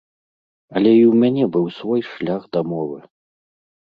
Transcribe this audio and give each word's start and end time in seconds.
Але 0.75 0.93
і 0.95 1.01
ў 1.01 1.13
мяне 1.23 1.45
быў 1.57 1.65
свой 1.77 2.01
шлях 2.11 2.41
да 2.59 2.67
мовы. 2.71 2.99